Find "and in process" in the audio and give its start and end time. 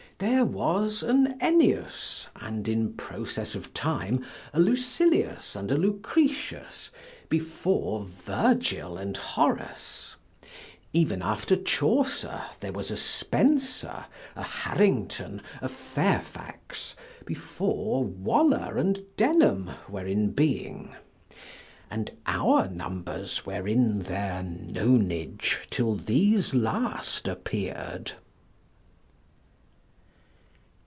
2.35-3.55